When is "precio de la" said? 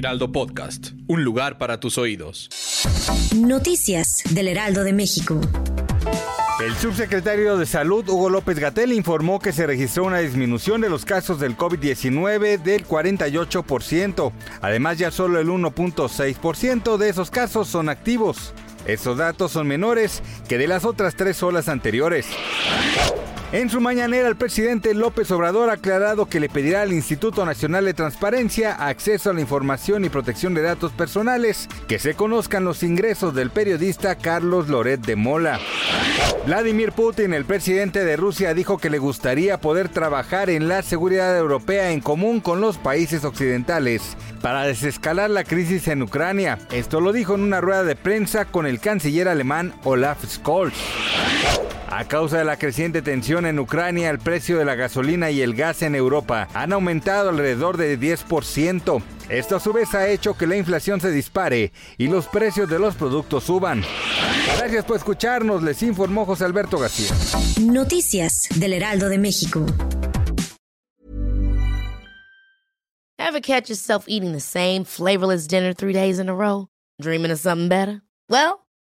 54.20-54.76